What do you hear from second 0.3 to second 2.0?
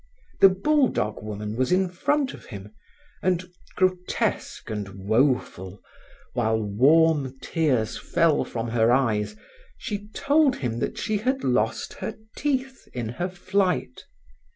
The bulldog woman was in